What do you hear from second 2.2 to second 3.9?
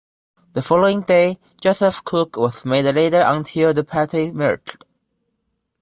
was made leader until the